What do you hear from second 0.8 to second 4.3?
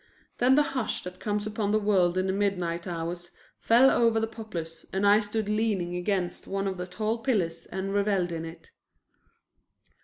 that comes upon the world in the midnight hours fell over the